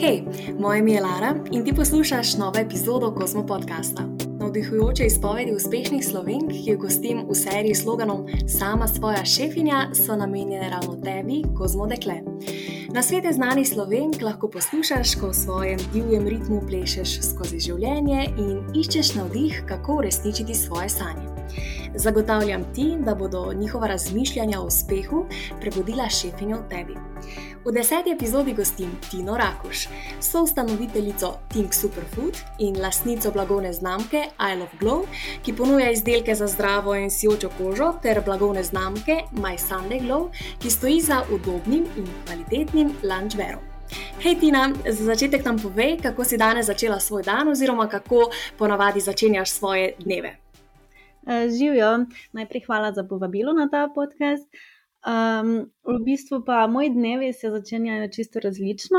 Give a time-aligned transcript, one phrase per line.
[0.00, 0.24] Hej,
[0.58, 4.02] moje ime je Lara in ti poslušaš novo epizodo Kozmo podcasta.
[4.38, 10.16] Navdihujoče izpovedi uspešnih slovenk, ki jih gostim v seriji s sloganom Sama svoja šefinja, so
[10.16, 12.14] namenjene ravno tebi, Kozmo dekle.
[12.88, 18.56] Na svete znanih slovenk lahko poslušaš, ko v svojem divjem ritmu plešeš skozi življenje in
[18.74, 21.29] iščeš navdih, kako uresničiti svoje sanje.
[21.94, 25.26] Zagotavljam ti, da bodo njihova razmišljanja o uspehu
[25.60, 26.94] prebudila šefinjo v tebi.
[27.64, 29.88] V deseti epizodi gostim Tino Rakuš,
[30.20, 35.04] soustanoviteljico Think Superfood in lastnico blagovne znamke I Love Glow,
[35.42, 40.28] ki ponuja izdelke za zdravo in sijočo kožo, ter blagovne znamke My Sunday Glow,
[40.58, 43.60] ki stoji za udobnim in kvalitetnim lunchverom.
[44.22, 49.00] Hej, Tina, za začetek nam povej, kako si danes začela svoj dan, oziroma kako ponavadi
[49.00, 50.49] začenjaš svoje dneve.
[51.30, 54.48] Eh, živijo, najprej hvala za povabilo na ta podcast.
[55.06, 58.98] Um, v bistvu pa moji dnevi se začenjajo čisto različno.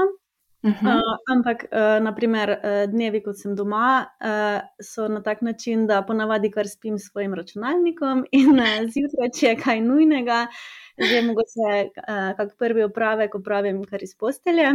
[0.63, 0.95] Uh -huh.
[0.95, 6.01] uh, ampak, uh, naprimer, uh, dnevi, ko sem doma, uh, so na tak način, da
[6.01, 10.47] ponavadi kar spim s svojim računalnikom, in uh, zjutraj, če je kaj nujnega,
[10.97, 14.69] že mogoče uh, kak prvi opravek opravim kar iz postelje.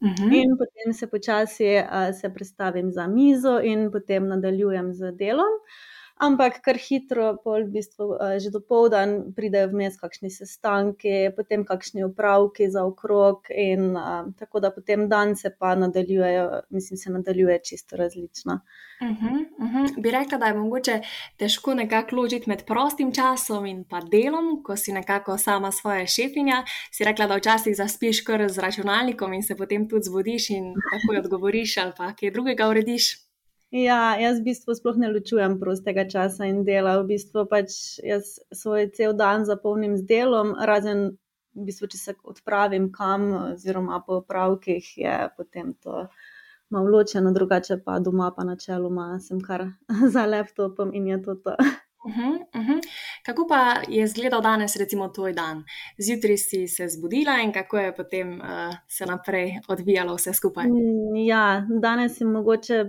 [0.00, 0.42] Uh -huh.
[0.42, 5.52] In potem se počasi uh, se predstavim za mizo, in potem nadaljujem z delom.
[5.60, 11.34] Uh, ampak kar hitro, pol v bistvu uh, že do povdan, pridejo vmes kakšni sestanki,
[11.36, 16.96] potem kakšni upravki za okrog, in uh, tako da potem dan se pa nadaljujejo, mislim,
[16.96, 18.60] se nadaljuje čisto različno.
[19.00, 20.00] Uh -huh, uh -huh.
[20.00, 21.00] Bi rekla, da je mogoče
[21.36, 26.64] težko nekako ločiti med prostim časom in pa delom, ko si nekako sama svoja šefinja.
[26.90, 31.18] Si rekla, da včasih zaspiš kar z računalnikom in se potem tudi zbudiš in takoj
[31.18, 33.23] odgovoriš ali pa kaj drugega urediš.
[33.74, 36.92] Ja, jaz v bistvu sploh ne ločujem prostega časa in dela.
[37.02, 41.16] V bistvu pač jaz svoj cel dan zapolnim z delom, razen
[41.58, 46.06] v bistvu, če se odpravim kam, oziroma po pravkih, je potem to
[46.70, 49.66] malo ločeno, drugače pa doma, pa načeloma sem kar
[50.14, 51.58] za laptopom in je to to.
[52.04, 52.80] Uh -huh, uh -huh.
[53.26, 55.64] Kako pa je izgledal danes, recimo, tvoj dan?
[55.98, 60.64] Zjutraj si se zbudila in kako je potem uh, se naprej odvijalo vse skupaj?
[60.66, 62.84] Mm, ja, danes sem mogoče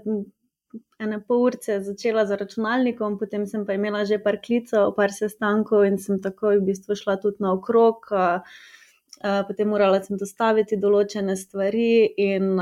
[0.99, 5.85] ene pol ure začela z računalnikom, potem sem pa imela že par klicev, par sestankov
[5.85, 8.07] in sem takoj v bistvu šla tudi na okrog.
[9.47, 12.55] Potem morala sem dostaviti določene stvari, in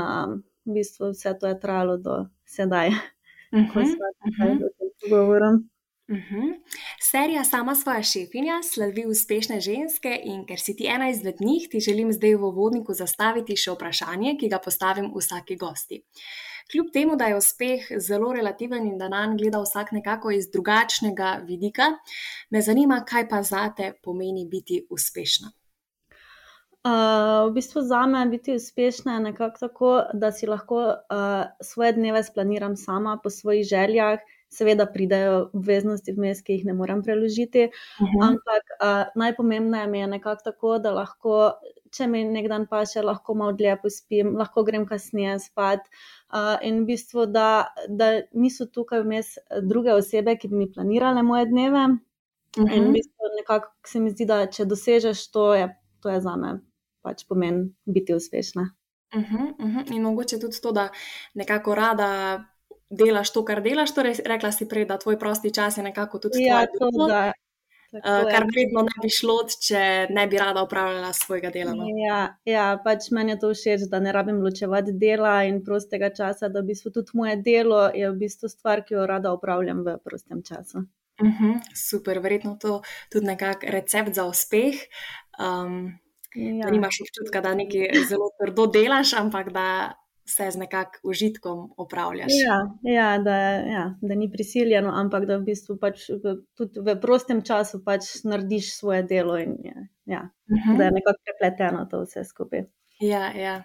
[0.64, 2.96] v bistvu vse to je trajalo do sedaj, uh
[3.52, 4.66] -huh, ko sem tukaj uh -huh.
[4.66, 5.54] o tem pogovorom.
[6.08, 6.54] Uh -huh.
[7.00, 11.80] Serija Sama svoja šefinja sledi uspešne ženske, in ker si ti ena izmed njih, ti
[11.80, 16.02] želim zdaj v uvodniku zastaviti še vprašanje, ki ga postavim vsaki gosti.
[16.72, 21.40] Kljub temu, da je uspeh zelo relativen in da nam gleda vsak nekako iz drugačnega
[21.44, 21.90] vidika,
[22.50, 25.52] me zanima, kaj pa za te pomeni biti uspešna.
[26.84, 31.92] Uh, v bistvu za me je biti uspešna nekako tako, da si lahko uh, svoje
[31.92, 34.18] dneve splaniram sama po svojih željah.
[34.52, 38.18] Seveda pridejo obveznosti vmes, ki jih ne morem preložiti, uh mhm.
[38.18, 38.28] -huh.
[38.28, 41.52] ampak uh, najpomembnejše mi je nekako tako, da lahko,
[41.96, 45.86] če mi nekdan pa še lahko malo dlje pospim, lahko grem kasneje spat.
[46.34, 51.22] Uh, in v bistvu, da, da niso tukaj vmes druge osebe, ki bi mi planirale
[51.22, 51.86] moje dneve.
[52.58, 52.76] Uh -huh.
[52.76, 52.92] In v mhm.
[52.92, 55.68] bistvu nekako se mi zdi, da če dosežeš to, je,
[56.00, 56.60] to je za me
[57.02, 58.70] pač pomen biti uspešna.
[59.14, 59.94] Uh -huh, uh -huh.
[59.94, 60.88] In mogoče tudi to, da
[61.34, 62.44] nekako rada.
[62.90, 66.42] Delaš to, kar delaš, torej rekla si prej, da tvoj prosti čas je nekako tudi
[66.44, 67.32] ja, to, da,
[67.94, 71.74] Uh, kar vredno ne bi šlo, če ne bi rada upravljala svojega dela.
[71.78, 71.86] No?
[72.00, 72.18] Ja,
[72.48, 76.64] ja, pač meni je to všeč, da ne rabim ločevati dela in prostega časa, da
[76.64, 80.42] v bistvu tudi moje delo je v bistvu stvar, ki jo rada upravljam v prostem
[80.42, 80.82] času.
[81.22, 82.82] Uh mhm, -huh, super, verjetno to
[83.12, 84.74] tudi nekak recept za uspeh.
[85.38, 85.94] Um,
[86.34, 86.66] ja.
[86.66, 89.94] Da nimaš občutka, da nekaj zelo trdo delaš, ampak da
[90.24, 92.32] vse z nekakšnim užitkom opravljaš.
[92.32, 93.36] Ja, ja, da,
[93.74, 98.24] ja, da ni prisiljeno, ampak da v bistvu pač v, tudi v prostem času pač
[98.24, 100.78] narediš svoje delo in ja, ja, uh -huh.
[100.78, 102.64] da je nekako prepleteno to vse skupaj.
[103.00, 103.62] Ja, ja,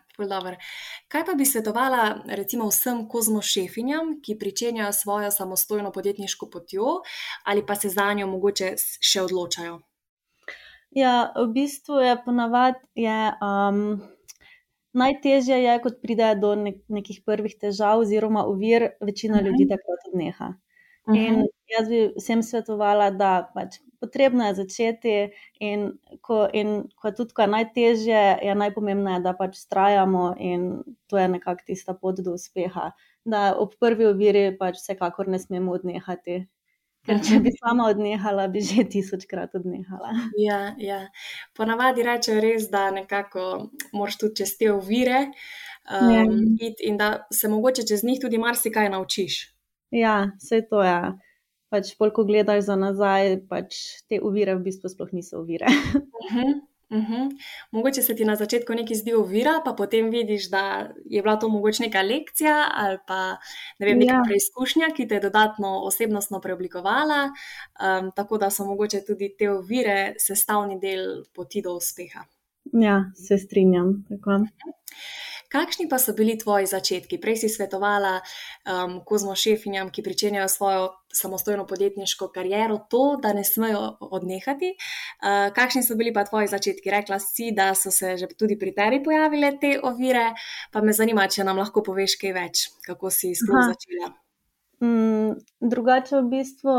[1.07, 7.01] Kaj pa bi svetovala recimo vsem kozmošefinjam, ki pričenjajo svojo samostojno podjetniško potjo
[7.43, 9.79] ali pa se za njo mogoče še odločajo?
[10.91, 12.79] Ja, v bistvu je ponavadi.
[13.41, 14.01] Um,
[14.93, 19.45] Najtežje je, ko pride do nek nekih prvih težav oziroma uvir, večina uh -huh.
[19.45, 20.47] ljudi takrat odneha.
[21.05, 21.27] Uh -huh.
[21.27, 21.45] In
[21.77, 25.91] jaz bi vsem svetovala, da pač potrebno je začeti, in
[26.21, 31.17] ko, in ko je tudi ko je najtežje, je najpomembnejše, da pač trajamo in to
[31.17, 32.91] je nekako tista pot do uspeha.
[33.25, 36.47] Da ob prvi uviri pač vsekakor ne smemo odnehati.
[37.09, 40.13] Ker če bi sama odnehala, bi že tisočkrat odnehala.
[40.37, 40.99] Ja, ja.
[41.57, 45.23] Ponavadi rečejo res, da nekako moraš tudi čez te ovire
[45.89, 49.41] um, in da se mogoče čez njih tudi marsikaj naučiš.
[49.91, 50.93] Ja, vse to je.
[50.93, 51.17] Ja.
[51.69, 53.77] Pač, ko gledaš za nazaj, pač
[54.09, 55.69] te uvire v bistvu sploh niso uvire.
[55.69, 56.53] uh -huh.
[56.89, 57.29] Uh -huh.
[57.71, 61.49] Mogoče se ti na začetku nekaj zdi ovira, pa potem vidiš, da je bila to
[61.49, 63.37] mogoče neka lekcija ali pa
[63.79, 64.23] ne vem, neka ja.
[64.25, 67.23] preizkušnja, ki te je dodatno osebnostno preoblikovala.
[67.25, 72.25] Um, tako da so mogoče tudi te ovire sestavni del poti do uspeha.
[72.73, 74.05] Ja, se strinjam.
[74.09, 74.31] Tako.
[75.49, 75.59] Uh.
[75.59, 77.17] Kakšni pa so bili tvoji začetki?
[77.17, 83.43] Prej si svetovala um, kozmo šefinjam, ki pričenjajo svojo samostojno podjetniško kariero, to, da ne
[83.43, 84.75] smejo odnehati.
[84.77, 86.91] Uh, kakšni so bili pa tvoji začetki?
[86.93, 90.33] Rekla si, da so se že tudi pri tebi pojavile te ovire,
[90.71, 94.11] pa me zanima, če nam lahko poveš kaj več, kako si sploh začela.
[94.85, 95.33] Mm,
[95.65, 96.75] drugače, v bistvu,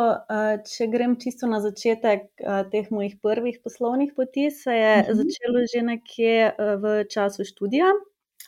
[0.71, 2.31] če grem čisto na začetek
[2.71, 5.11] teh mojih prvih poslovnih poti, se je uh mhm.
[5.11, 5.19] -huh.
[5.19, 6.55] začelo že nekje
[6.87, 7.91] v času študija.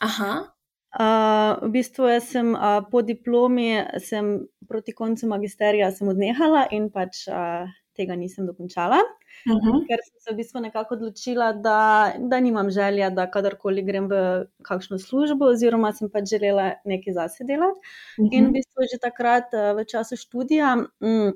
[0.01, 0.53] Aha.
[0.93, 7.65] Uh, v bistvu sem uh, po diplomi, sem proti koncu magisterija odnehala in pač uh,
[7.97, 9.69] tega nisem dokončala, uh mhm.
[9.69, 9.87] -huh.
[9.87, 14.45] ker sem se v bistvu nekako odločila, da, da nimam želja, da kadarkoli grem v
[14.61, 17.79] kakšno službo, oziroma sem pač želela nekaj zase delati.
[18.17, 18.29] Uh -huh.
[18.31, 18.53] In v mhm.
[18.53, 20.77] bistvu že takrat, uh, v času študija.
[21.01, 21.33] Um,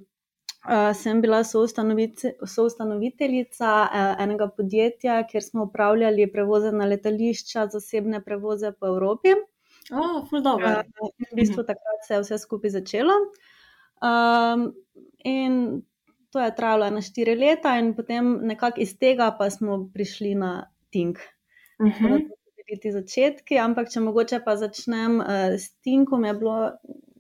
[0.67, 1.43] Uh, sem bila
[2.45, 9.29] soustanoviteljica uh, enega podjetja, kjer smo upravljali prevoze na letališča, zasebne prevoze po Evropi.
[9.91, 10.81] Oh, uh,
[11.31, 13.15] v bistvu takrat se je vse skupaj začelo.
[14.03, 14.73] Um,
[15.23, 15.81] in
[16.35, 20.67] to je trajalo na štiri leta, in potem nekako iz tega pa smo prišli na
[20.91, 21.17] Tink.
[21.79, 22.27] Uh -huh.
[22.81, 26.71] Ti začetki, ampak če mogoče pa začnem uh, s Tinkom, je bilo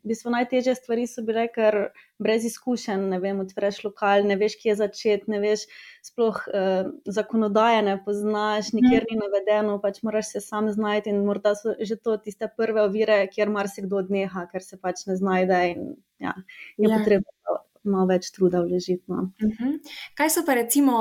[0.07, 1.75] v bistvu najtežje stvari so bile, ker
[2.23, 5.65] brez izkušenj, ne vem, odpreš lokal, ne veš, kje začeti, ne veš,
[6.07, 6.87] sploh eh,
[7.19, 11.99] zakonodaje ne poznaš, nikjer ni navedeno, pač moraš se sam znajti in morda so že
[11.99, 15.83] to tiste prve ovire, kjer marsikdo odneha, ker se pač ne znajde in
[16.23, 16.33] ja,
[16.77, 16.95] je ja.
[16.95, 17.59] potrebno
[17.91, 19.03] malo več truda vložiti.
[19.07, 19.31] No.
[19.41, 19.55] Uh mhm.
[19.59, 19.93] -huh.
[20.15, 20.93] Kaj so pa recimo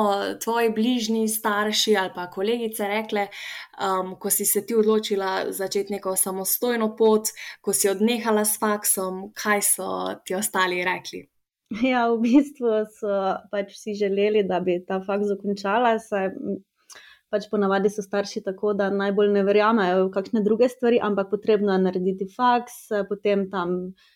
[0.44, 3.28] tvoji bližnji, starši ali pa kolegice rekle,
[3.80, 7.28] um, ko si se ti odločila začeti neko samostojno pot,
[7.60, 11.26] ko si odnehala s faksom, kaj so ti ostali rekli?
[11.82, 13.12] Ja, v bistvu so
[13.50, 15.98] pač vsi želeli, da bi ta faks zakončala.
[15.98, 16.30] Saj,
[17.32, 21.74] pač ponavadi so starši tako, da najbolj ne verjamejo v kakšne druge stvari, ampak potrebno
[21.74, 22.76] je narediti faks,
[23.08, 23.74] potem tam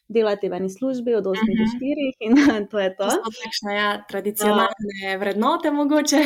[0.09, 2.23] delati v eni službi od 8 do 4 mhm.
[2.27, 2.35] in
[2.71, 3.09] to je to.
[3.09, 5.19] To so takšne ja, tradicionalne ja.
[5.19, 6.23] vrednote mogoče.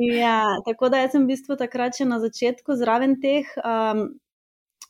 [0.00, 3.48] Ja, tako da jaz sem v bistvu takrat še na začetku zraven teh.
[3.64, 4.16] Um,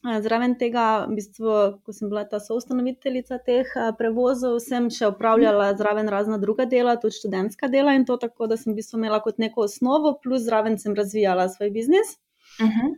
[0.07, 6.11] Zraven tega, v bistvu, ko sem bila ta soustanoviteljica teh prevozov, sem še upravljala zraven
[6.13, 9.43] razna druga dela, tudi študentska dela in to tako, da sem v bistvu imela kot
[9.43, 12.15] neko osnovo, plus zraven sem razvijala svoj biznis.
[12.63, 12.95] Uh -huh.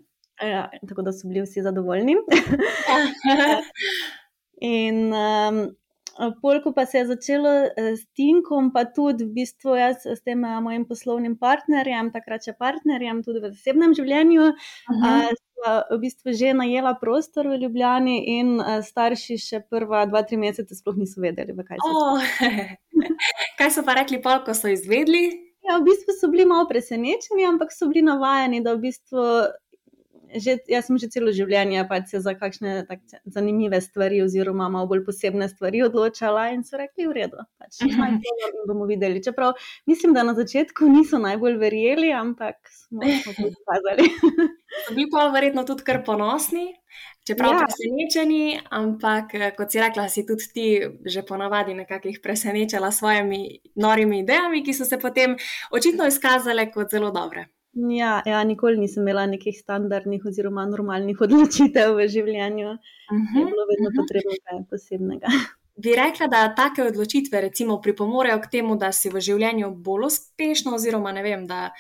[0.50, 2.16] ja, tako da so bili vsi zadovoljni.
[4.76, 5.64] in um,
[6.42, 10.84] Polko pa se je začelo s Tinkom, pa tudi v bistvu jaz s tem mojim
[10.84, 14.42] poslovnim partnerjem, takrat še partnerjem, tudi v zasebnem življenju.
[14.42, 20.38] Uh -huh v bistvu že najela prostor v Ljubljani, in starši še prva dva, tri
[20.40, 22.78] mesece sploh niso vedeli, kaj se dogaja.
[22.78, 22.88] Oh,
[23.58, 25.48] kaj so pa rekli, pa, ko so izvedli?
[25.66, 29.24] Ja, v bistvu so bili malo presenečeni, ampak so bili navajeni, da v bistvu
[30.34, 34.88] že, jaz sem že celo življenje pač se za kakšne tak, zanimive stvari, oziroma malo
[34.90, 39.22] bolj posebne stvari odločala in so rekli: v redu, pač naj to bomo videli.
[39.24, 39.56] Čeprav
[39.88, 44.08] mislim, da na začetku niso najbolj verjeli, ampak smo to pokazali.
[44.68, 46.68] So bili pa verjetno tudi kar ponosni.
[47.26, 47.64] Čeprav ja.
[47.64, 50.66] presenečeni, ampak kot si rekla, si tudi ti
[51.04, 53.40] že ponavadi nekakih presenečala s svojimi
[53.76, 55.36] norimi idejami, ki so se potem
[55.72, 57.48] očitno izkazale kot zelo dobre.
[57.72, 62.68] Ja, ja, nikoli nisem imela nekih standardnih oziroma normalnih odločitev v življenju.
[62.68, 64.00] Uh -huh, je bilo vedno uh -huh.
[64.00, 65.26] potrebno kaj posebnega.
[65.82, 70.74] Bi rekla, da take odločitve recimo, pripomorejo k temu, da si v življenju bolj uspešna,
[70.74, 71.70] oziroma vem, da,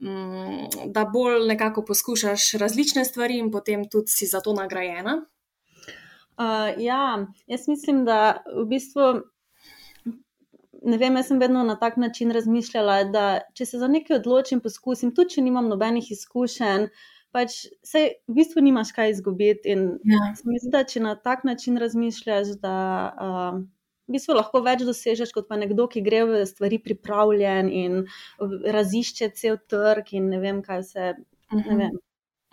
[0.00, 5.26] mm, da bolj nekako poskušaš različne stvari in potem tudi si za to nagrajena?
[6.38, 9.22] Uh, ja, jaz mislim, da v bistvu
[10.84, 13.24] ne vem, jaz sem vedno na tak način razmišljala, da
[13.56, 16.88] če se za nekaj odločim, poskusim, tudi če nimam nobenih izkušenj,
[17.34, 19.74] pač se v bistvu nimaš kaj izgubiti.
[19.74, 20.30] In ja.
[20.44, 22.76] mi zdi, da če na tak način razmišljaš, da
[23.10, 23.60] uh,
[24.06, 28.02] v bistvu lahko več dosežeš kot pa nekdo, ki gre v stvari pripravljen in
[28.78, 31.14] razišče cel trg in ne vem, kaj se.
[31.52, 31.64] Uh -huh.
[31.64, 31.78] Ne mhm.
[31.84, 32.02] vem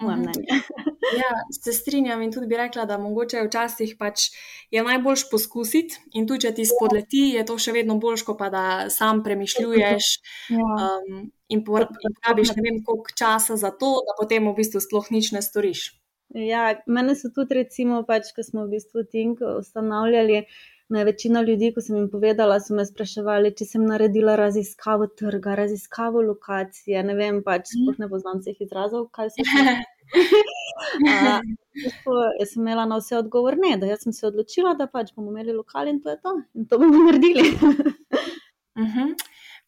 [0.02, 0.24] moje mhm.
[0.26, 0.62] mnenje.
[1.22, 1.32] ja,
[1.64, 4.30] se strinjam in tudi bi rekla, da mogoče včasih pač
[4.72, 8.66] je najboljš poskusiti in tudi, če ti spodleti, je to še vedno boljš, pa da
[8.90, 10.12] sam premišljuješ
[10.50, 10.60] ja.
[10.60, 15.34] um, in porabiš ne vem koliko časa za to, da potem v bistvu sploh nič
[15.36, 15.90] ne storiš.
[16.32, 20.46] Ja, mene so tudi, recimo, pač, ko smo v bistvu Tink ustanavljali,
[20.92, 25.56] me večina ljudi, ko sem jim povedala, so me spraševali, če sem naredila raziskavo trga,
[25.56, 27.04] raziskavo lokacije.
[27.08, 29.76] Ne vem, pač sploh ne poznam vseh izrazov, kaj se je.
[32.40, 35.56] Jaz sem imela na vse odgovor, ne, da sem se odločila, da pač bomo imeli
[35.56, 36.36] lokal in to je to.
[36.60, 37.54] In to bomo naredili.
[38.84, 39.14] uh -huh.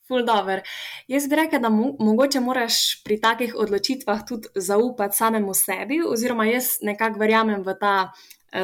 [0.09, 0.59] Dobr.
[1.07, 6.45] Jaz bi rekla, da mo mogoče moraš pri takih odločitvah tudi zaupati samemu sebi, oziroma
[6.45, 8.11] jaz nekako verjamem v ta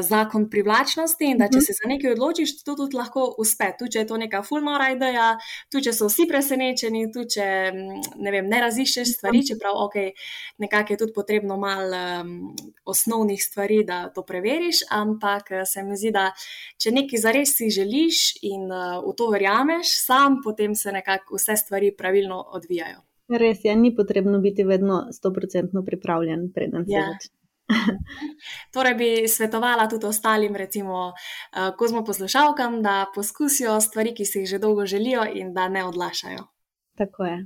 [0.01, 1.65] zakon privlačnosti in da če mhm.
[1.65, 3.72] se za nekaj odločiš, to tudi lahko uspe.
[3.79, 5.31] Tu je to neka fulnora ideja,
[5.72, 9.98] tu če so vsi presenečeni, tu če ne, vem, ne raziščeš stvari, čeprav ok,
[10.62, 12.53] nekako je tudi potrebno malo um,
[12.86, 16.29] osnovnih stvari, da to preveriš, ampak eh, se mi zdi, da
[16.77, 21.58] če nekaj zares si želiš in uh, v to verjameš, sam potem se nekako vse
[21.58, 23.01] stvari pravilno odvijajo.
[23.29, 27.05] Res je, ni potrebno biti vedno 100% pripravljen, preden se ja.
[27.13, 27.38] začne.
[28.73, 34.43] torej, bi svetovala tudi ostalim, recimo, uh, ko smo poslušalkam, da poskusijo stvari, ki si
[34.43, 36.47] jih že dolgo želijo, in da ne odlašajo.
[36.97, 37.38] Tako je.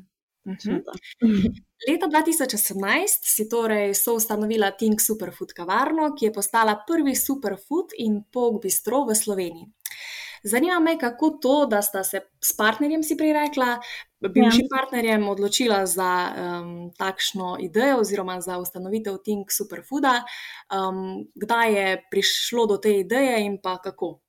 [0.48, 0.80] Mhm.
[1.88, 8.62] Leta 2018 si torej soustanovila Think Superfood kavarno, ki je postala prvi superfood in pog
[8.62, 9.68] bistro v Sloveniji.
[10.44, 13.78] Zanima me, kako to, da sta se s partnerjem, si prej rekla,
[14.30, 14.72] bivšim ja.
[14.72, 20.24] partnerjem odločila za um, takšno idejo oziroma za ustanovitev Think Superfooda.
[20.72, 24.20] Um, kdaj je prišlo do te ideje in pa kako?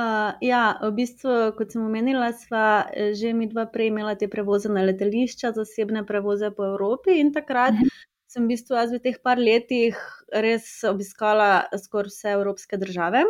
[0.00, 4.30] Uh, ja, v bistvu, kot sem omenila, sva eh, že mi dva prej imela te
[4.32, 7.74] prevoze na letališča, zasebne prevoze po Evropi in takrat.
[7.76, 7.90] Uh mhm.
[7.90, 8.06] -huh.
[8.30, 9.98] Sem v bistvu jaz v teh par letih
[10.32, 13.24] res obiskala skoraj vse evropske države.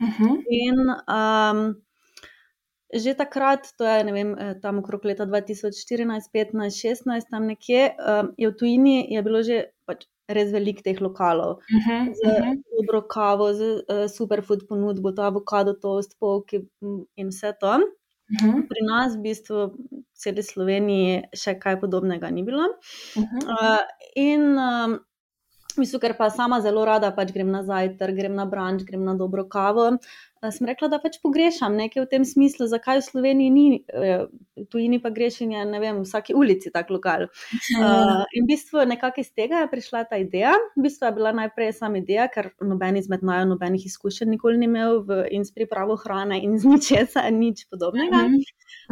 [0.00, 0.24] Uh mhm.
[0.24, 0.36] -huh.
[0.48, 0.76] In
[1.18, 1.74] um,
[2.94, 8.32] že takrat, to je vem, eh, tam okrog leta 2014, 15, 16, tam nekje, um,
[8.38, 11.60] je v tujini je bilo že pač res veliko teh lokalov.
[11.68, 12.62] Uh -huh, z uh -huh.
[12.78, 16.64] dobro kavo, z uh, superfood ponudbo, to avokado, toast, polki
[17.16, 17.68] in vse to.
[17.68, 18.68] Uh -huh.
[18.68, 22.64] Pri nas, v bistvu, v celi Sloveniji, še kaj podobnega ni bilo.
[23.16, 23.42] Uh -huh.
[23.52, 23.84] uh,
[24.16, 25.00] in um,
[25.76, 29.14] Mislim, ker pa sama zelo rada pač grem na zajtrk, grem na branž, grem na
[29.18, 29.88] dobro kavo.
[30.44, 34.26] Uh, sem rekla, da pač pogrešam nekaj v tem smislu, zakaj v Sloveniji ni, uh,
[34.72, 37.28] tujini pa grešenje, ne vem, v vsaki ulici tak lokal.
[37.78, 40.52] Uh, in v bistvu nekako iz tega je prišla ta ideja.
[40.76, 44.68] V bistvu je bila najprej sama ideja, ker noben izmed najo nobenih izkušenj nikoli ni
[44.68, 48.28] imel v, in s pripravo hrane in z ničesa, nič podobnega.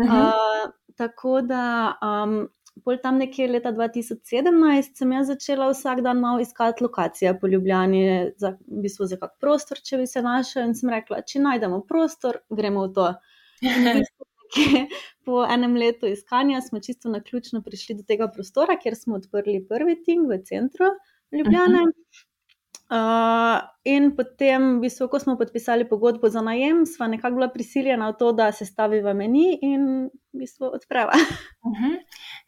[0.00, 1.98] Uh, tako da.
[2.00, 2.48] Um,
[2.84, 8.32] Pol tam nekje leta 2017 sem jaz začela vsak dan malo iskati lokacije po Ljubljani,
[8.40, 10.64] za, v bistvu za kak prostor, če bi se našel.
[10.70, 13.12] In sem rekla, če najdemo prostor, gremo v to.
[15.24, 19.62] Po enem letu iskanja smo čisto na ključno prišli do tega prostora, kjer smo odprli
[19.68, 20.90] prvi ting v centru
[21.32, 21.86] Ljubljane.
[21.86, 22.26] Uh -huh.
[22.92, 28.10] Uh, in potem, v bistvu, ko smo podpisali pogodbo za najem, smo nekako bila prisiljena
[28.10, 31.16] v to, da se stavi v meni in v bistvu odpreva.
[31.64, 31.96] Uh -huh.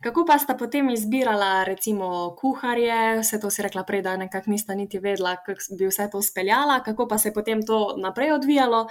[0.03, 4.75] Kako pa sta potem izbirala, recimo, kuharje, vse to si rekla prej, da nekako nista
[4.75, 8.87] niti vedela, kako bi vse to speljala, kako pa se je potem to naprej odvijalo?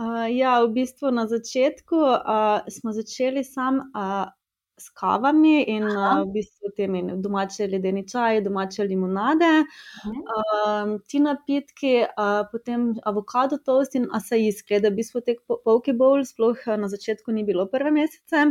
[0.00, 3.76] Uh, ja, v bistvu na začetku uh, smo začeli sam.
[3.76, 4.41] Uh,
[4.78, 9.50] s kavami in uh, v bistvu temi domače ledeni čaj, domače limonade,
[10.08, 16.24] uh, ti napitki, uh, potem avokado toast in asajski, da v bistvu te polke bowl
[16.26, 18.46] sploh na začetku ni bilo prve mesece.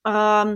[0.00, 0.54] Um,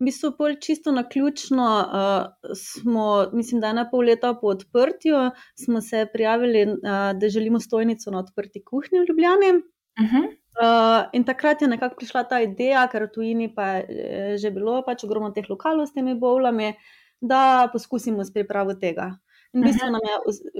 [0.00, 5.28] v bistvu pol čisto na ključno uh, smo, mislim, da ena pol leta po odprtju,
[5.54, 9.52] smo se prijavili, uh, da želimo stojnico na odprti kuhinji v Ljubljani.
[10.00, 10.39] Uh -huh.
[10.58, 14.80] Uh, in takrat je nekako prišla ta ideja, ker v tujini pa je že bilo
[14.82, 16.74] pač ogromno teh lokalov s temi bovlami,
[17.22, 19.14] da poskusimo s pripravo tega.
[19.54, 20.02] In v bistvu, mhm.
[20.02, 20.16] je,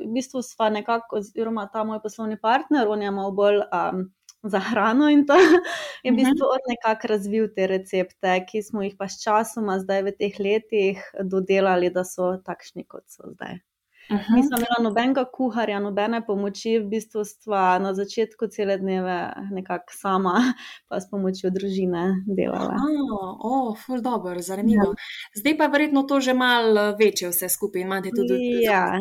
[0.07, 4.09] v bistvu sva nekako, oziroma ta moj poslovni partner, on je malo bolj um,
[4.43, 5.37] za hrano in to
[6.05, 6.19] je v mhm.
[6.19, 10.39] bistvu on nekako razvil te recepte, ki smo jih pa s časoma, zdaj v teh
[10.39, 13.61] letih, dodelali, da so takšni, kot so zdaj.
[14.11, 14.35] -huh.
[14.37, 20.35] Nisem imela nobenega kuharja, nobene pomoči, v bistvu stva na začetku cele dneve nekako sama,
[20.89, 22.75] pa s pomočjo družine delala.
[22.75, 24.93] Oh, oh, ful dobro, zanimivo.
[24.93, 25.41] Ja.
[25.41, 28.99] Zdaj pa je verjetno to že malo večje vse skupaj imate tudi ja,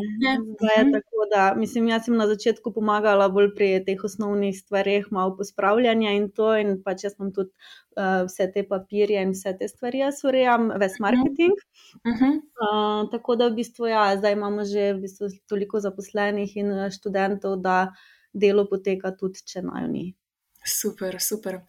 [0.59, 0.93] zdaj je mhm.
[0.93, 6.11] tako, da mislim, jaz sem na začetku pomagala bolj pri teh osnovnih stvareh, malo pospravljanja
[6.11, 7.51] in to in pač jaz sem tudi
[7.98, 11.03] uh, vse te papirje in vse te stvari, jaz urejam, ves mhm.
[11.08, 11.58] marketing.
[12.05, 12.38] Uh -huh.
[12.65, 16.91] uh, tako da v bistvu, ja, zdaj imamo že v bistvu toliko zaposlenih in eh,
[16.91, 17.93] študentov, da
[18.34, 20.15] delo poteka tudi, če naj ni.
[20.69, 21.59] Super, super.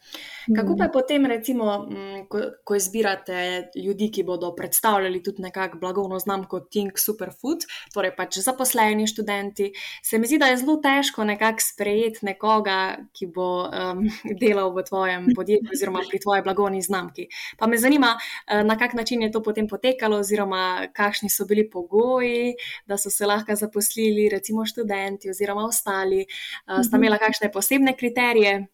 [0.56, 1.88] Kako pa je potem, recimo,
[2.28, 8.38] ko, ko izbirate ljudi, ki bodo predstavljali tudi nekako blagovno znamko Think Superfood, torej pač
[8.38, 9.70] zaposleni študenti,
[10.02, 12.78] se mi zdi, da je zelo težko nekako sprejeti nekoga,
[13.16, 14.02] ki bo um,
[14.42, 17.28] delal v tvojem podjetju oziroma pri tvoji blagovni znamki.
[17.58, 18.14] Pa me zanima,
[18.46, 22.54] eh, na kak način je to potem potekalo, oziroma kakšni so bili pogoji,
[22.86, 27.04] da so se lahko zaposlili, recimo študenti oziroma ostali, uh, sta mhm.
[27.04, 28.66] imela kakšne posebne kriterije.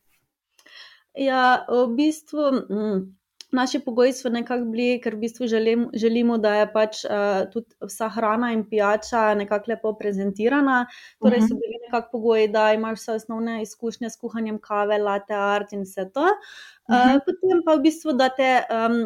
[1.17, 2.51] Ja, v bistvu.
[2.71, 3.17] Mm.
[3.53, 7.77] Naši pogoji so nekako bili, ker v bistvu želim, želimo, da je pač uh, tudi
[7.87, 10.81] vsa hrana in pijača nekako lepo prezentirana.
[11.23, 11.61] Torej, so mhm.
[11.63, 16.09] bili nekako pogoji, da imaš vse osnovne izkušnje s kuhanjem kave, latte art in vse
[16.15, 16.27] to.
[16.91, 18.99] Uh, potem pa v bistvu, da te um,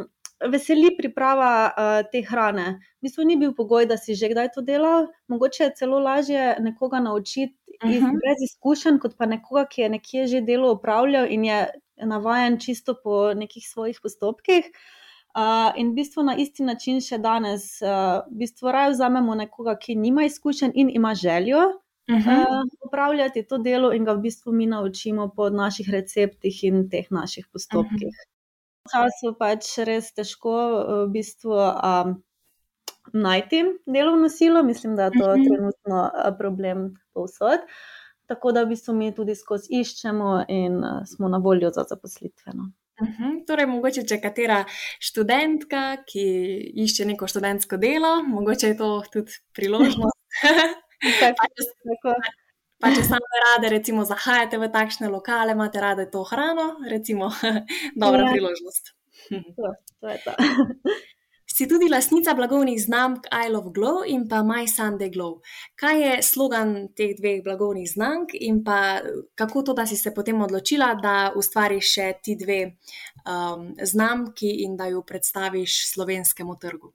[0.49, 2.81] veseli priprava uh, te hrane.
[3.01, 6.57] V bistvu ni bil pogoj, da si že kdaj to delal, mogoče je celo lažje
[6.65, 7.57] nekoga naučiti.
[7.81, 11.61] Iz, brez izkušenj, kot pa nekoga, ki je nekje že delo upravljal in je
[12.07, 14.71] navajen čisto po nekih svojih postopkih.
[15.31, 19.77] Uh, in v bistvu na isti način še danes, uh, v bistvu raje vzamemo nekoga,
[19.79, 22.41] ki nima izkušenj in ima željo uh -huh.
[22.43, 27.07] uh, upravljati to delo, in ga v bistvu mi naučimo po naših receptih in teh
[27.11, 28.11] naših postopkih.
[28.11, 28.29] Uh -huh.
[28.85, 30.57] V času pač res težko
[30.89, 32.23] v bistvu, um,
[33.13, 35.47] najti delovno silo, mislim, da je to uh -huh.
[35.49, 37.61] trenutno problem povsod.
[38.31, 42.69] Tako da v bistvu mi tudi skozi iščemo in uh, smo na voljo za zaposlitveno.
[43.01, 43.47] Uh mhm, -huh.
[43.47, 44.65] Torej, mogoče če katera
[44.99, 46.25] študentka, ki
[46.85, 50.19] išče neko študentsko delo, mogoče je to tudi priložnost.
[51.21, 51.65] pa, če,
[52.81, 57.31] pa če sami rade, recimo, zahajate v takšne lokale, imate rade to hrano, recimo,
[58.03, 58.33] dobra ja.
[58.33, 58.95] priložnost.
[59.57, 60.33] to, to je to.
[61.61, 65.43] Si tudi lasnica blagovnih znamk I Love Glow in pa My Sunday Glow.
[65.77, 69.03] Kaj je slogan teh dveh blagovnih znamk in pa
[69.35, 74.79] kako to, da si se potem odločila, da ustvariš še ti dve um, znamki in
[74.81, 76.95] da jo predstaviš slovenskemu trgu?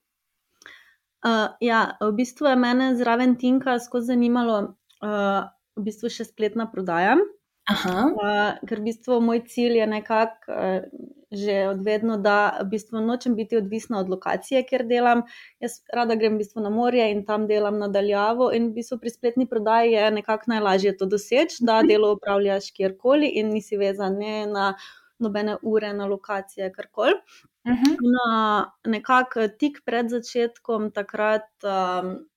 [1.22, 5.46] Uh, ja, v bistvu je mene zraven Tinka skozi zanimalo uh,
[5.78, 7.20] v bistvu še spletna prodaja.
[7.66, 13.36] Uh, ker v bistvu moj cilj je nekako uh, že odvedno, da v bistvu nočem
[13.36, 15.24] biti odvisna od lokacije, kjer delam.
[15.60, 18.52] Jaz rada grem v bistvu na morje in tam delam nadaljavo.
[18.56, 23.34] In v bistvu pri spletni prodaji je nekako najlažje to doseči, da delo upravljaš kjerkoli
[23.42, 24.74] in nisi vezan ne na
[25.20, 27.18] nobene ure, na lokacije, karkoli.
[27.66, 27.84] Uh mhm.
[27.84, 27.98] -huh.
[28.14, 31.50] no, nekako tik pred začetkom takrat.
[31.64, 32.28] Um,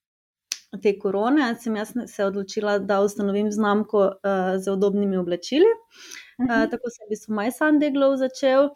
[0.83, 5.67] te korone, sem jaz se odločila, da ustanovim znamko uh, z udobnimi oblačili.
[6.39, 6.65] Uh -huh.
[6.65, 8.71] uh, tako se je v bistvu My Sunday Glow začel.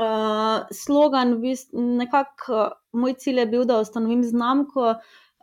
[0.00, 4.94] Uh, slogan, v bistvu, nekako moj cilj je bil, da ustanovim znamko,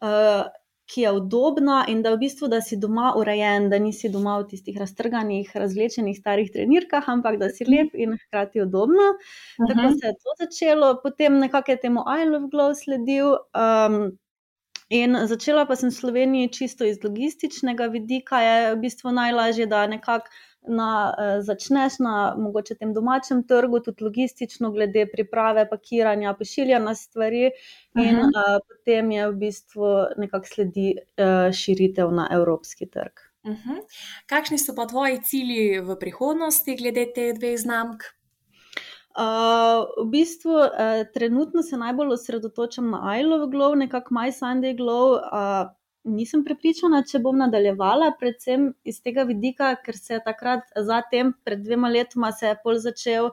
[0.01, 0.45] uh,
[0.85, 4.47] ki je udobna in da v bistvu da si doma urejen, da nisi doma v
[4.47, 9.03] tistih raztrganih, razlečenih starih trenirkah, ampak da si lep in hkrati udobno.
[9.11, 9.67] Uh -huh.
[9.67, 13.27] Tako se je to začelo, potem nekako je temu I Love Glow sledil.
[13.27, 14.17] Um,
[14.89, 19.83] In začela pa sem v Sloveniji čisto iz logističnega vidika, je v bistvu najlažje, da
[19.87, 20.31] nekako
[20.67, 27.51] na, uh, začneš na mogoče tem domačem trgu, tudi logistično, glede priprave, pakiranja, pošiljanja stvari,
[27.95, 28.31] in uh -huh.
[28.31, 33.19] uh, potem je v bistvu nekako sledi uh, širitev na evropski trg.
[33.43, 33.69] Uh mhm.
[33.69, 33.81] -huh.
[34.25, 38.03] Kakšni so pa tvoji cilji v prihodnosti glede teh dveh znamk?
[39.17, 45.17] V bistvu uh, trenutno se najbolj osredotočam na I Love Glow, nekako My Sunday Glow.
[45.17, 45.71] Uh,
[46.07, 51.63] nisem prepričana, če bom nadaljevala, predvsem iz tega vidika, ker se je takrat, zatem, pred
[51.65, 53.31] dvema letoma, se je pol začel.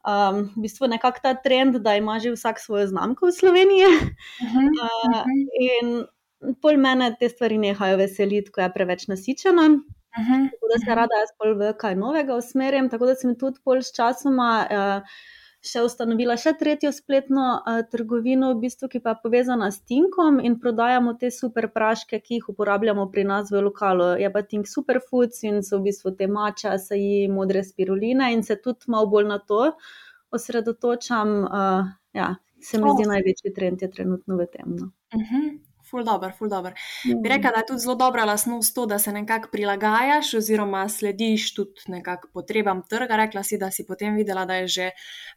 [0.00, 3.86] Um, v bistvu je nekako ta trend, da ima že vsak svojo znamko v Sloveniji.
[3.86, 5.24] Uh -huh, uh -huh.
[5.60, 9.68] In pol mene te stvari nehajo veseliti, ko je preveč nasičena.
[10.18, 10.50] Uh -huh.
[10.50, 13.82] Tako da se rada jaz pol v kaj novega usmerjam, tako da sem tudi pol
[13.82, 15.02] s časoma uh,
[15.60, 20.40] še ustanovila še tretjo spletno uh, trgovino, v bistvu, ki pa je povezana s Tinkom
[20.40, 24.16] in prodajamo te super praške, ki jih uporabljamo pri nas v lokalu.
[24.22, 28.56] Je pa Tink Superfoods in so v bistvu te mača, saji, modre spiruline in se
[28.56, 29.72] tudi malo bolj na to
[30.30, 31.44] osredotočam.
[31.44, 34.76] Uh, ja, se mi zdi največji trend je trenutno v tem.
[34.76, 34.92] No.
[35.14, 35.36] Uh mhm.
[35.36, 36.74] -huh ful dobr, ful dobr.
[37.06, 37.22] Mm.
[37.22, 41.54] Bi rekla, da je tudi zelo dobra lasnost to, da se nekako prilagajaš oziroma slediš
[41.54, 43.16] tudi nekako potrebam trga.
[43.24, 44.90] Rekla si, da si potem videla, da je že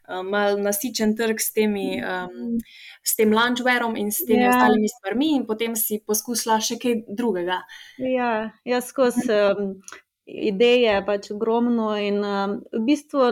[0.08, 0.30] um,
[0.62, 2.54] nasičen trg s, temi, um,
[3.02, 4.52] s tem lunchwareom in s temi yeah.
[4.52, 4.56] Ja.
[4.56, 7.60] ostalimi stvarmi in potem si poskusila še kaj drugega.
[7.98, 8.32] Ja,
[8.64, 9.28] jaz skozi.
[9.28, 9.76] Um,
[10.24, 13.26] ideje pač ogromno in uh, v bistvu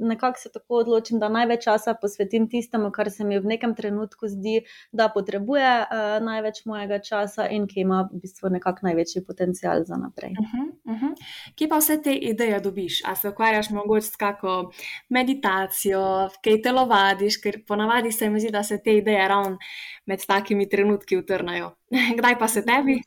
[0.00, 4.28] nekako se tako odločim, da največ časa posvetim tistemu, kar se mi v nekem trenutku
[4.28, 9.84] zdi, da potrebuje uh, največ mojega časa in ki ima v bistvu nekako največji potencial
[9.84, 10.34] za naprej.
[10.40, 11.14] Uh -huh, uh -huh.
[11.54, 13.02] Kje pa vse te ideje dobiš?
[13.04, 14.72] A se ukvarjaš mogoče s kako
[15.08, 19.58] meditacijo, kaj telovadiš, ker ponavadi se mi zdi, da se te ideje ravno
[20.06, 21.74] med takimi trenutki utrnajo.
[22.18, 23.02] Kdaj pa se tebi?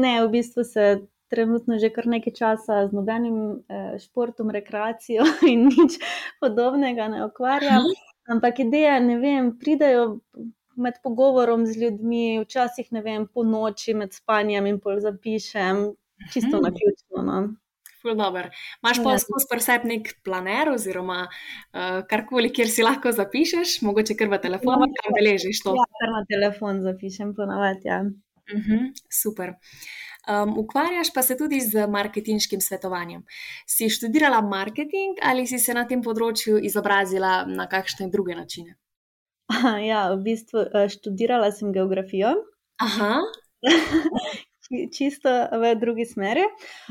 [0.00, 5.68] Ne, v bistvu se trenutno že kar nekaj časa z nobenim eh, športom, rekreacijo in
[5.70, 6.00] nič
[6.40, 7.86] podobnega ne ukvarjam.
[8.30, 10.20] Ampak ideje, ne vem, pridejo
[10.80, 15.90] med pogovorom z ljudmi, včasih ne vem, po noči med spanjem in pol zapišem,
[16.32, 17.24] čisto na ključno.
[17.26, 17.40] No.
[18.80, 24.30] Máš pa skozi presep nek planer oziroma uh, karkoli, kjer si lahko zapišeš, mogoče kar
[24.32, 25.74] v telefonu, no, kam beležiš to.
[25.76, 27.90] Ja, kar na telefon zapišem, ponovadi.
[27.92, 28.00] Ja.
[28.00, 29.52] Uh mhm, -huh, super.
[30.30, 33.24] Um, ukvarjaš pa se tudi z marketinškim svetovanjem.
[33.66, 38.76] Si študirala marketing ali si se na tem področju izobrazila na kakšne druge načine?
[39.90, 42.36] Ja, v bistvu eh, študirala sem geografijo.
[42.78, 43.18] Aha.
[44.96, 46.44] Čisto v drugi smeri.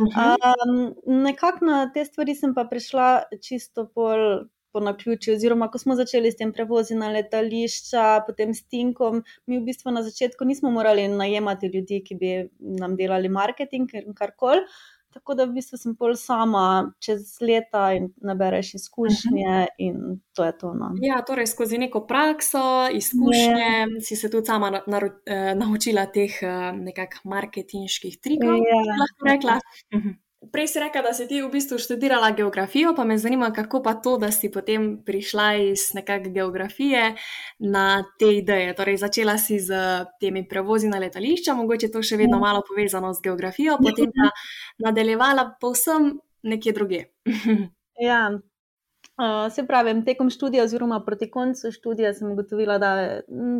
[0.03, 0.91] Um,
[1.23, 6.31] nekako na te stvari sem pa prišla čisto bolj po naključju, oziroma ko smo začeli
[6.31, 11.07] s tem prevozi na letališča, potem s Tinkom, mi v bistvu na začetku nismo morali
[11.07, 14.65] najemati ljudi, ki bi nam delali marketing in karkoli.
[15.09, 19.65] Tako da v bistvu sem pol sama čez leta in nabereš izkušnje, -huh.
[19.77, 20.73] in to je to.
[20.73, 20.91] No.
[21.01, 24.01] Ja, torej skozi neko prakso, izkušnje, ne.
[24.01, 28.81] si se tudi sama na, na, eh, naučila teh eh, nekakšnih marketinških trikov, ja.
[29.01, 29.59] lahko rekla.
[29.95, 30.28] Uh -huh.
[30.39, 33.93] Prej si rekla, da si ti v bistvu študirala geografijo, pa me zanima, kako pa
[33.99, 37.15] to, da si potem prišla iz nekakšne geografije
[37.59, 38.71] na te ideje.
[38.75, 39.75] Torej, začela si z
[40.19, 42.45] temi prevozi na letališča, mogoče to še vedno ja.
[42.45, 44.31] malo povezano z geografijo, potem pa
[44.87, 47.03] nadaljevala povsem nekje druge.
[47.99, 48.31] Ja,
[49.19, 52.91] Uh, se pravi, tekom študija, oziroma proti koncu študija, sem ugotovila, da,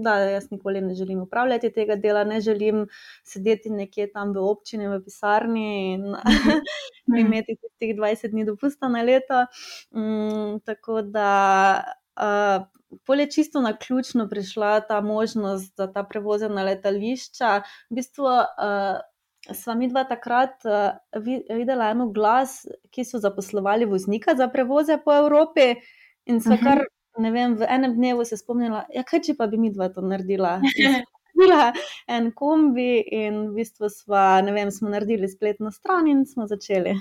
[0.03, 2.85] da jaz nikoli ne želim upravljati tega dela, ne želim
[3.27, 7.17] sedeti nekje tam v občini, v pisarni in mhm.
[7.19, 9.45] imeti teh 20 dni dopusta na leto.
[9.91, 11.31] Um, tako da.
[12.15, 12.65] Uh,
[13.05, 17.61] Pol je čisto na ključno prišla ta možnost za ta prevoz na letališča.
[17.91, 18.97] V bistvu uh,
[19.53, 25.15] sva mi dva takrat uh, videla eno glas, ki so zaposlovali voznika za prevoze po
[25.15, 25.73] Evropi
[26.25, 26.65] in sva uh mhm.
[26.65, 26.83] kar,
[27.17, 30.01] ne vem, v enem dnevu se spomnila, ja, kaj če pa bi mi dva to
[30.01, 30.59] naredila.
[31.39, 31.71] Bila
[32.07, 36.97] en kombi, in v bistvu smo, ne vem, smo naredili spletno stran in smo začeli.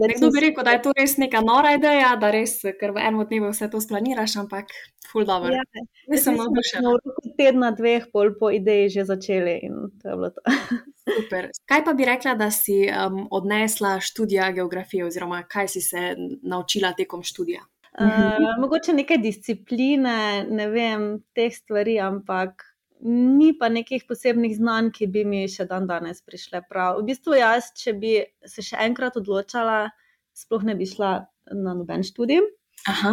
[0.00, 3.26] Nekdo bi rekel, da je to res neka nora ideja, da res, ker v enem
[3.28, 4.72] dnevu vse to splaniraš, ampak
[5.10, 5.52] ful dobro.
[5.52, 6.86] Ja, Nisem navdušen.
[6.86, 10.40] V roku tedna, dveh, pol po ideji že začeli in to je bilo to.
[11.16, 11.50] Super.
[11.68, 16.92] Kaj pa bi rekla, da si um, odnesla študija geografije oziroma kaj si se naučila
[16.96, 17.64] tekom študija?
[17.92, 21.02] Uh, mogoče nekaj discipline, ne vem,
[21.36, 22.64] teh stvari, ampak
[23.02, 27.00] ni pa nekih posebnih znanj, ki bi mi še dan danes prišle prav.
[27.00, 29.90] V bistvu jaz, če bi se še enkrat odločala,
[30.36, 31.14] sploh ne bi šla
[31.52, 32.42] na noben študij.
[32.88, 33.12] Aha.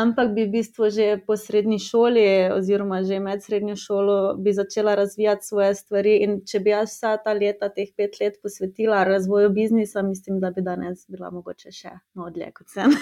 [0.00, 4.94] Ampak bi v bistvu že po srednji šoli, oziroma že med srednjo šolo, bi začela
[4.94, 6.16] razvijati svoje stvari.
[6.24, 10.50] In če bi jaz vsa ta leta, teh pet let, posvetila razvoju biznisa, mislim, da
[10.50, 12.96] bi danes bila mogoče še no, dlje kot sem.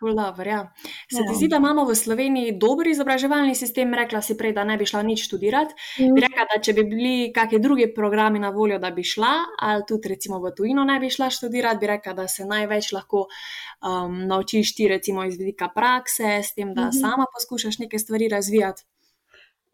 [0.00, 0.72] Lover, ja.
[1.10, 1.34] Se ti ja.
[1.34, 3.94] zdi, da imamo v Sloveniji dober izobraževalni sistem?
[3.94, 5.74] Rekla si prej, da ne bi šla nič študirati.
[6.00, 6.14] Mm.
[6.14, 9.32] Bi rekla, da če bi bili kakšni drugi programi na voljo, da bi šla,
[9.62, 13.24] ali tudi recimo v tujino ne bi šla študirati, bi rekla, da se največ lahko
[13.26, 17.00] um, naučiš ti recimo iz vidika prakse, s tem, da mm -hmm.
[17.00, 18.84] sama poskušaš neke stvari razvijati.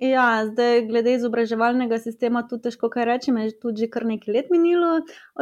[0.03, 4.49] Ja, zdaj, glede izobraževalnega sistema, tu težko kaj rečem, je tudi že kar nekaj let
[4.51, 4.89] minilo,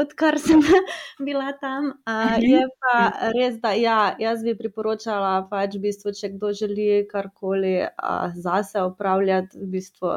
[0.03, 0.61] odkar sem
[1.29, 1.94] bila tam.
[2.05, 2.96] Uh, je pa
[3.38, 8.85] res, da ja, jaz bi priporočala, pač, v bistvu, če kdo želi karkoli uh, zase
[8.85, 10.12] upravljati, v bistvu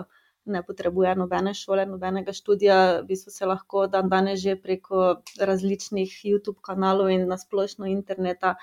[0.45, 6.19] ne potrebuje nobene šole, nobenega študija, v bistvu se lahko dan danes že preko različnih
[6.27, 8.58] YouTube kanalov in nasplošno interneta.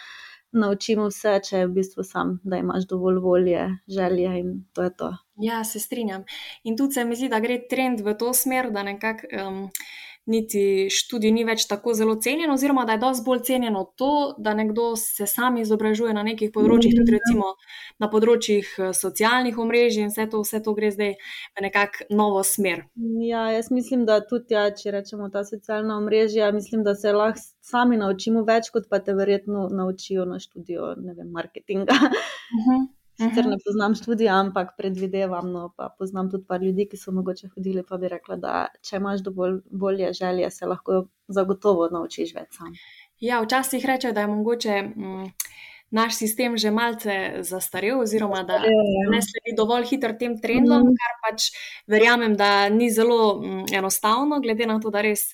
[0.53, 4.95] Naučimo vse, če je v bistvu sam, da imaš dovolj volje, želje in to je
[4.97, 5.11] to.
[5.41, 6.25] Ja, se strinjam.
[6.65, 9.61] In tudi se mi zdi, da gre trend v to smer, da nekako um,
[10.27, 14.55] niti študij ni več tako zelo cenjen, oziroma da je dosti bolj cenjeno to, da
[14.55, 17.55] nekdo se sam izobražuje na nekih področjih, tudi recimo
[17.99, 22.45] na področjih eh, socialnih omrežij in vse to, vse to gre zdaj v nekakšno novo
[22.45, 22.85] smer.
[23.25, 27.43] Ja, jaz mislim, da tudi, ja, če rečemo ta socialna omrežja, mislim, da se lahko
[27.65, 31.97] sami naučimo več, kot pa te verjetno naučijo na študiju, ne vem, marketinga.
[32.51, 32.89] Uh -huh.
[33.21, 37.51] Sicer ne poznam študija, ampak predvidevam, no, pa poznam tudi par ljudi, ki so mogoče
[37.55, 38.55] hodili, pa bi rekla, da
[38.87, 42.73] če imaš dovolj bolje želje, se lahko zagotovo naučiš več sam.
[43.21, 44.79] Ja, včasih rečejo, da je mogoče.
[44.89, 45.29] Mm,
[45.91, 48.75] naš sistem že malce zastarel, oziroma da ja.
[49.11, 50.99] ne sledi dovolj hitro tem trendom, mm.
[51.01, 51.49] kar pač
[51.91, 55.33] verjamem, da ni zelo um, enostavno, glede na to, da res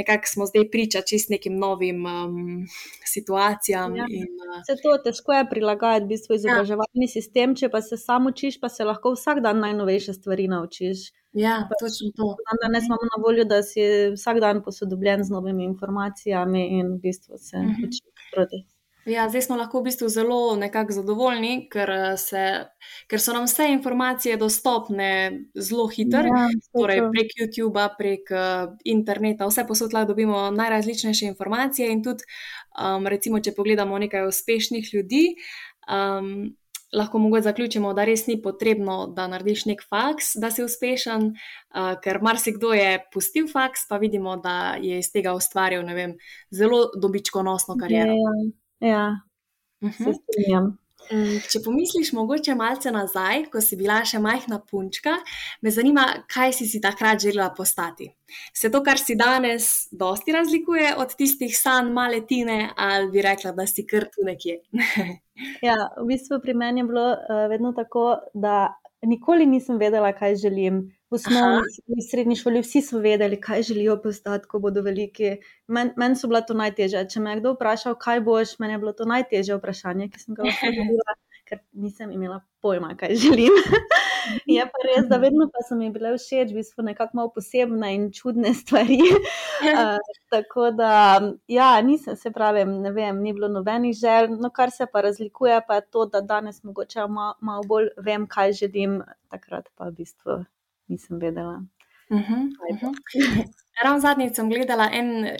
[0.00, 2.64] nekako smo zdaj priča čist nekim novim um,
[3.04, 3.96] situacijam.
[4.00, 4.08] Ja.
[4.08, 7.12] In, uh, se to težko je prilagajati, v bistvu izobraževalni ja.
[7.12, 11.10] sistem, če pa se samo učiš, pa se lahko vsak dan najnovejše stvari naučiš.
[11.36, 12.32] Ja, točno to.
[12.62, 17.36] Danes imamo na voljo, da si vsak dan posodobljen z novimi informacijami in v bistvu
[17.38, 17.88] se mm -hmm.
[17.88, 18.77] učiš proti.
[19.08, 22.68] Ja, zdaj smo lahko v bistvu zelo zadovoljni, ker, eh, se,
[23.08, 26.28] ker so nam vse informacije dostopne zelo hitro.
[26.28, 31.90] Ja, torej prek YouTube, prek uh, interneta, vse posod lahko dobimo najrazličnejše informacije.
[31.92, 32.24] In tudi,
[32.76, 35.36] um, recimo, če pogledamo nekaj uspešnih ljudi,
[35.88, 36.54] um,
[36.92, 41.96] lahko mogoče zaključimo, da res ni potrebno, da narediš nek faks, da si uspešen, uh,
[42.04, 46.16] ker marsikdo je pustil faks, pa vidimo, da je iz tega ustvaril vem,
[46.50, 48.12] zelo dobičkonosno kariero.
[48.12, 48.67] Ja, ja.
[48.80, 49.20] Ja,
[49.82, 50.04] uh -huh.
[50.04, 50.78] se strinjam.
[51.48, 55.14] Če pomisliš mogoče malce nazaj, ko si bila še majhna punčka,
[55.64, 58.10] me zanima, kaj si si takrat želela postati.
[58.52, 63.54] Se to, kar si danes, dosti razlikuje od tistih sanj male tine, ali bi rekla,
[63.56, 64.58] da si kar tu nekje?
[65.68, 68.74] ja, v bistvu pri meni je bilo uh, vedno tako, da
[69.06, 70.88] nikoli nisem vedela, kaj želim.
[71.10, 75.36] V osnovni in srednji šoli vsi so vedeli, kaj želijo postati, ko bodo veliki.
[75.66, 77.06] Meni men so bila to najtežje.
[77.14, 80.36] Če me je kdo vprašal, kaj boš, meni je bilo to najtežje vprašanje, ki sem
[80.36, 81.16] ga lahko dobila,
[81.48, 83.56] ker nisem imela pojma, kaj želim.
[84.56, 87.94] je pa res, da vedno pa so mi bile všeč, v bistvu nekako malo posebne
[87.94, 89.00] in čudne stvari.
[89.08, 89.96] uh,
[90.34, 90.92] tako da,
[91.48, 94.36] ja, nisem se pravi, ne vem, ni bilo nobenih želj.
[94.36, 98.28] No, kar se pa razlikuje, pa je to, da danes mogoče malo mal bolj vem,
[98.28, 99.00] kaj želim,
[99.32, 100.42] takrat pa v bistvu
[100.88, 101.64] nisem vedela.
[102.10, 103.44] Uh -huh, uh -huh.
[103.84, 105.36] Ravno zadnjič sem gledala en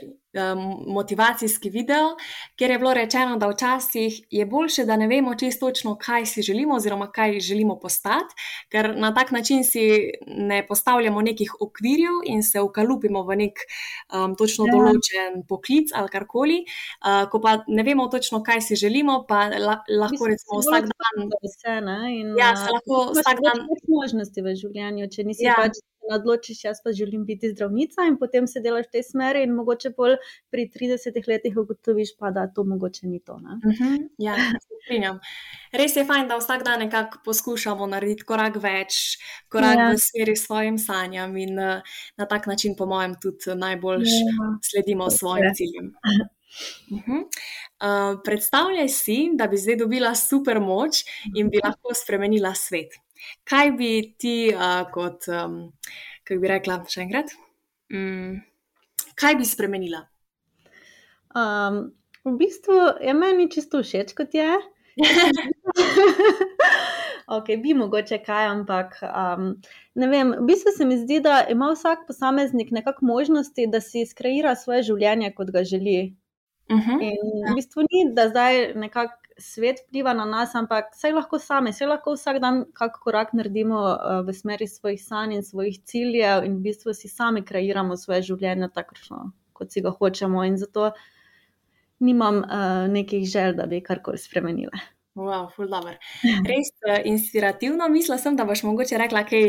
[0.87, 2.17] motivacijski video,
[2.57, 6.43] kjer je bilo rečeno, da včasih je bolje, da ne vemo čisto točno, kaj si
[6.43, 8.35] želimo, oziroma kaj želimo postati,
[8.69, 13.59] ker na tak način si ne postavljamo nekih okvirjev in se ukalupimo v nek
[14.12, 14.73] um, točno ja.
[14.73, 16.59] določen poklic ali karkoli.
[17.05, 21.29] Uh, ko pa ne vemo točno, kaj si želimo, pa la, lahko recimo vsak dan.
[21.43, 21.79] Vse,
[22.12, 23.67] in, ja, se lahko vsak dan.
[23.88, 25.57] Možnosti v življenju, če nisi ja.
[25.57, 25.81] pač
[26.14, 29.90] odločiš, jaz pa želim biti zdravnica, in potem se delaš v tej smeri, in mogoče
[29.97, 30.16] bolj
[30.51, 33.35] pri 30 letih ugotoviš, pa, da to mogoče ni to.
[33.35, 33.71] Uh mhm.
[33.71, 34.09] -huh.
[34.18, 34.37] Ja,
[34.85, 35.21] strinjam.
[35.73, 39.18] Res je fajn, da vsak dan nekako poskušamo narediti korak več,
[39.49, 39.90] korak ja.
[39.92, 41.83] v smeri svojim sanjam, in uh,
[42.16, 44.59] na tak način, po mojem, tudi najbolj ja.
[44.62, 45.92] sledimo svojim ciljem.
[46.90, 47.21] Uh -huh.
[47.23, 53.08] uh, predstavljaj si, da bi zdaj dobila super moč in bi lahko spremenila svet.
[53.49, 55.61] Kaj bi ti, uh, kot, um,
[56.25, 57.35] kako bi rekla, še enkrat,
[57.95, 58.39] um,
[59.19, 60.05] kaj bi spremenila?
[61.37, 61.89] Um,
[62.25, 64.49] v bistvu je meni čisto všeč, kot je.
[67.37, 69.53] ok, bi mogoče kaj, ampak um,
[69.95, 70.33] ne vem.
[70.41, 74.83] V bistvu se mi zdi, da ima vsak posameznik nekako možnosti, da si skreira svoje
[74.91, 76.17] življenje, kot ga želi.
[76.69, 76.91] Uh mhm.
[76.91, 77.03] -huh.
[77.03, 81.72] In v bistvu ni, da zdaj nekako svet vpliva na nas, ampak vse lahko sami,
[81.72, 86.44] vse lahko vsak dan kak korak naredimo uh, v smeri svojih sanj in svojih ciljev,
[86.44, 89.22] in v bistvu si sami kreiramo svoje življenje tako,
[89.53, 90.44] kot si ga hočemo.
[90.44, 90.92] In zato
[92.01, 94.87] nimam uh, nekih želj, da bi karkoli spremenila.
[95.19, 95.51] Wow,
[96.51, 97.89] Res uh, inspirativno.
[97.89, 99.49] Mislila sem, da boš mogoče rekla kaj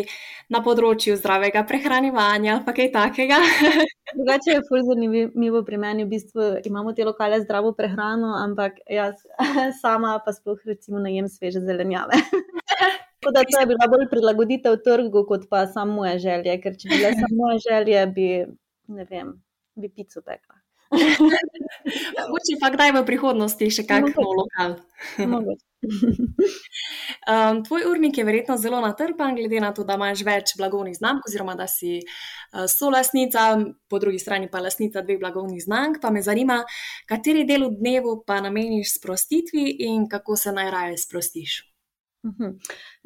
[0.50, 3.38] na področju zdravega prehranevanja, pa kaj takega.
[4.18, 9.22] Drugače je zelo zanimivo pri meni, v bistvu imamo te lokale zdravo prehrano, ampak jaz
[9.84, 12.18] sama pa sploh recimo ne jem sveže zelenjave.
[13.20, 16.90] Tako da to je bila bolj prilagoditev trgu, kot pa samo moje želje, ker če
[16.90, 18.30] bi bile samo moje želje, bi,
[18.96, 19.36] ne vem,
[19.78, 20.59] bi pico pekla.
[20.90, 24.76] Mogoče pa kdaj v prihodnosti še kakšno lokal.
[27.30, 31.30] um, tvoj urnik je verjetno zelo natrpan, glede na to, da imaš več blagovnih znamk,
[31.30, 33.58] oziroma da si uh, solasnica,
[33.90, 36.02] po drugi strani pa lasnica dveh blagovnih znamk.
[36.02, 36.64] Pa me zanima,
[37.10, 41.69] kateri del v dnevu pa nameniš sprostitvi in kako se najraje sprostiš.
[42.28, 42.48] Mhm.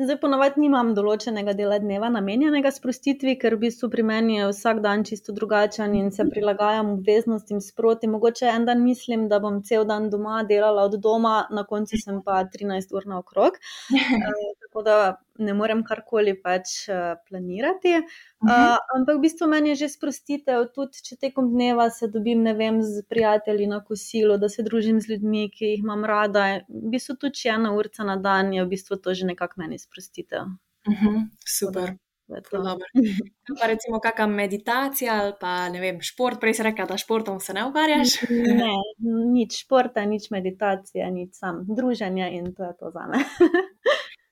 [0.02, 4.82] Zdaj, ponovadi nimam določenega dela dneva namenjenega sprostitvi, ker v bistvu pri meni je vsak
[4.86, 6.32] dan čisto drugačen in se mhm.
[6.34, 8.10] prilagajam obveznostim sproti.
[8.10, 12.22] Mogoče en dan mislim, da bom cel dan doma delala od doma, na koncu sem
[12.26, 13.62] pa 13 ur na okrog.
[14.74, 17.94] tako da ne morem karkoli pač uh, planirati.
[18.02, 22.42] Uh, uh, ampak v bistvu meni je že sprostitev, tudi če tekom dneva se dobim,
[22.42, 26.64] ne vem, z prijatelji na kosilo, da se družim z ljudmi, ki jih imam rada.
[26.70, 29.78] V bistvu tudi če ena urca na dan je v bistvu to že nekako meni
[29.78, 30.50] sprostitev.
[30.90, 31.94] Uh -huh, super.
[33.60, 37.54] Pa recimo kakšna meditacija ali pa ne vem, šport, prej si rekel, da športom se
[37.54, 38.22] ne ukvarjaš.
[38.32, 38.74] Ne,
[39.36, 43.20] nič športa, nič meditacije, nič sam druženja in to je to za me.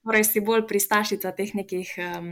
[0.02, 2.30] Torej si bolj pristašica teh nekih um,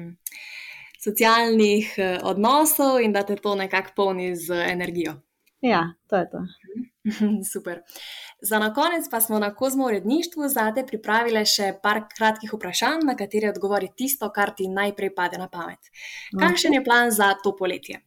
[0.99, 5.19] socialnih uh, odnosov in da te to nekako polni z energijo.
[5.61, 6.39] Ja, to je to.
[7.53, 7.81] Super.
[8.41, 13.15] Za na konec pa smo na kozmo uredništvu zate pripravili še par kratkih vprašanj, na
[13.19, 15.91] katere odgovori tisto, kar ti najprej pade na pamet.
[16.39, 17.99] Kakšen je plan za to poletje?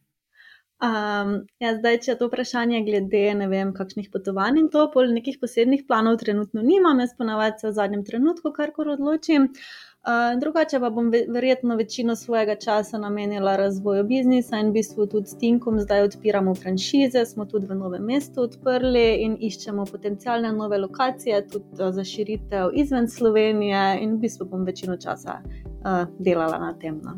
[0.83, 1.29] Um,
[1.63, 5.37] ja, zdaj, če je to vprašanje glede ne vem, kakšnih potovanj in to, pol nekih
[5.39, 9.47] posebnih planov trenutno nimam, jaz ponavadi se v zadnjem trenutku karkoli odločim.
[9.47, 9.92] Uh,
[10.39, 15.37] drugače pa bom verjetno večino svojega časa namenila razvoju biznisa in v bistvu tudi s
[15.37, 21.47] Tinkom zdaj odpiramo franšize, smo tudi v novem mestu odprli in iščemo potencijalne nove lokacije,
[21.47, 26.99] tudi za širitev izven Slovenije in v bistvu bom večino časa uh, delala na tem.
[27.03, 27.13] No.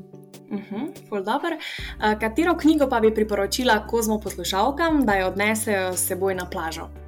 [0.52, 0.62] Uh
[1.22, 7.05] uh, katero knjigo pa bi priporočila kozmo poslušalkam, da jo odnesejo s seboj na plažo?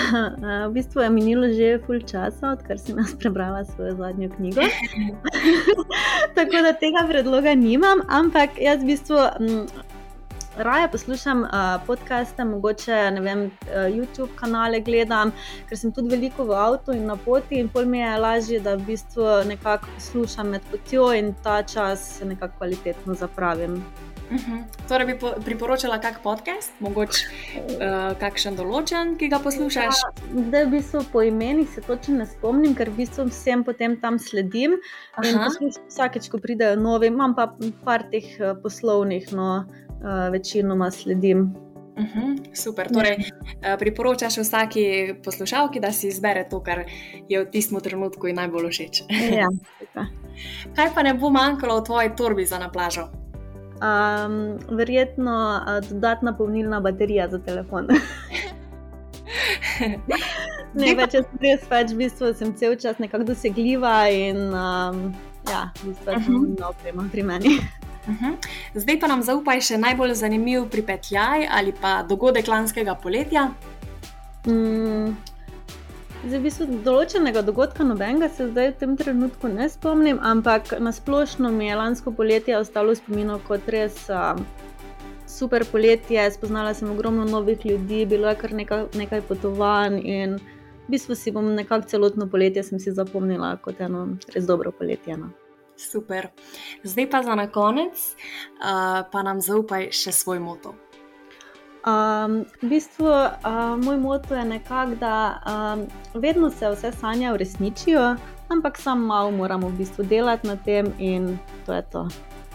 [0.68, 4.62] v bistvu je minilo že pol časa, odkar sem jaz prebrala svojo zadnjo knjigo.
[6.36, 9.18] Tako da tega predloga nimam, ampak jaz v bistvu.
[9.40, 9.66] M,
[10.52, 11.48] Raje poslušam uh,
[11.86, 15.32] podcaste, mogoče vem, uh, YouTube kanale gledam,
[15.68, 18.74] ker sem tudi veliko v avtu in na poti, in pol mi je lažje, da
[18.76, 23.80] v bistvu nekako poslušam med potjo in ta čas nekako kvalitetno zapravim.
[24.30, 24.52] Uh mhm.
[24.52, 24.88] -huh.
[24.88, 29.94] Torej, bi priporočala kak podcast, mogoče uh, kakšen določen, ki ga poslušaš?
[30.02, 33.96] Ja, da, v bistvu po imenih se točno ne spomnim, ker v bistvu vsem potem
[34.00, 34.78] tam sledim.
[35.88, 37.54] Vsakeč, ko pridejo novi, imam pa
[37.84, 39.64] par teh uh, poslovnih, no,
[40.02, 41.54] uh, večinoma sledim.
[41.96, 42.88] Uh mhm, -huh, super.
[42.92, 46.84] Torej, uh, priporočaš vsaki poslušalki, da si izbere to, kar
[47.28, 49.02] je v tistem trenutku najbolj všeč.
[49.40, 49.48] ja,
[50.76, 53.21] Kaj pa ne bo manjkalo v tvoji torbi za na plažo?
[53.82, 57.88] Um, verjetno uh, dodatna polnilna baterija za telefon.
[60.78, 65.00] ne, več jaz res pač v bistvu sem cel čas nekako dosegljiva in um,
[65.50, 66.68] ja, v bistvu uh -huh.
[66.68, 67.58] oprema pri meni.
[68.06, 68.36] Uh -huh.
[68.74, 73.50] Zdaj pa nam zaupaj še najbolj zanimiv pripetljaj ali pa dogodek lanskega poletja.
[74.46, 75.16] Mm,
[76.22, 81.50] Zdaj, v bistvu, določenega dogodka nobenega se zdaj v tem trenutku ne spomnim, ampak nasplošno
[81.50, 84.38] mi je lansko poletje ostalo spominov kot res uh,
[85.26, 86.22] super poletje.
[86.30, 91.34] Spoznala sem ogromno novih ljudi, bilo je kar nekaj, nekaj potovanj in v bistvu si
[91.34, 95.18] bom nekako celotno poletje zapomnila kot eno res dobro poletje.
[95.18, 95.34] No.
[95.74, 96.30] Super.
[96.86, 97.98] Zdaj pa za konec,
[98.62, 100.78] uh, pa nam zaupaj še svoj moto.
[101.82, 108.16] Um, v bistvu, uh, moj moto je nekako, da um, vedno se vse sanje uresničijo,
[108.48, 112.08] ampak samo malo moramo v bistvu delati na tem, in to je to.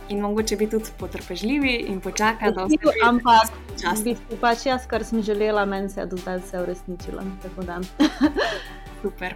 [0.09, 3.51] In mogoče biti tudi potrpežljivi in počakati, da se vse ampak,
[3.99, 7.21] v bistvu, pač jaz, kar sem želela, meni se je do zdaj vse uresničilo.
[9.01, 9.35] Super.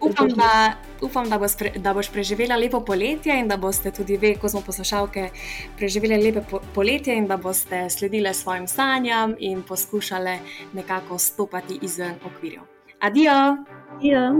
[0.00, 4.16] Upam, da, upam da, boš pre, da boš preživela lepo poletje in da boste tudi
[4.16, 5.28] vi, ko smo poslušalke,
[5.76, 10.38] preživeli lepo po, poletje in da boste sledile svojim sanjam in poskušale
[10.72, 12.62] nekako stopiti izven okvirjev.
[13.00, 13.56] Adijo!
[13.96, 14.32] Adijo!